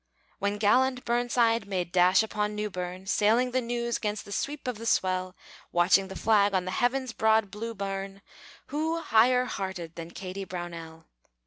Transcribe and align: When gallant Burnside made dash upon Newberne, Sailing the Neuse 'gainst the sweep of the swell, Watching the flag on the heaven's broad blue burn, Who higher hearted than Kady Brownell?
When 0.39 0.57
gallant 0.57 1.05
Burnside 1.05 1.67
made 1.67 1.91
dash 1.91 2.23
upon 2.23 2.55
Newberne, 2.55 3.05
Sailing 3.05 3.51
the 3.51 3.61
Neuse 3.61 3.99
'gainst 3.99 4.25
the 4.25 4.31
sweep 4.31 4.67
of 4.67 4.79
the 4.79 4.87
swell, 4.87 5.35
Watching 5.71 6.07
the 6.07 6.15
flag 6.15 6.55
on 6.55 6.65
the 6.65 6.71
heaven's 6.71 7.13
broad 7.13 7.51
blue 7.51 7.75
burn, 7.75 8.23
Who 8.73 8.99
higher 8.99 9.45
hearted 9.45 9.93
than 9.93 10.09
Kady 10.09 10.43
Brownell? 10.43 11.05